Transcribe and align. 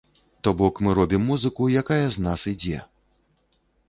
То 0.45 0.51
бок 0.61 0.79
мы 0.85 0.93
робім 0.99 1.21
музыку, 1.31 1.67
якая 1.81 2.05
з 2.15 2.23
нас 2.29 2.47
ідзе. 2.53 2.79